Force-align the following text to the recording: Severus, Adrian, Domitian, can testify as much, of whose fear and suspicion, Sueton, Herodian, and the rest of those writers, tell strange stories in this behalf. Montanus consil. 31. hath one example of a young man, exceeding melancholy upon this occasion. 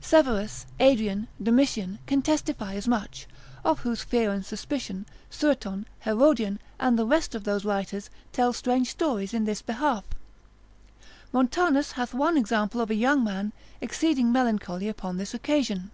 Severus, 0.00 0.66
Adrian, 0.78 1.26
Domitian, 1.42 1.98
can 2.06 2.22
testify 2.22 2.74
as 2.74 2.86
much, 2.86 3.26
of 3.64 3.80
whose 3.80 4.04
fear 4.04 4.30
and 4.30 4.46
suspicion, 4.46 5.04
Sueton, 5.30 5.84
Herodian, 6.02 6.60
and 6.78 6.96
the 6.96 7.04
rest 7.04 7.34
of 7.34 7.42
those 7.42 7.64
writers, 7.64 8.08
tell 8.30 8.52
strange 8.52 8.88
stories 8.90 9.34
in 9.34 9.46
this 9.46 9.62
behalf. 9.62 10.04
Montanus 11.32 11.94
consil. 11.94 12.06
31. 12.06 12.06
hath 12.06 12.14
one 12.14 12.36
example 12.36 12.80
of 12.80 12.90
a 12.90 12.94
young 12.94 13.24
man, 13.24 13.52
exceeding 13.80 14.30
melancholy 14.30 14.86
upon 14.86 15.16
this 15.16 15.34
occasion. 15.34 15.90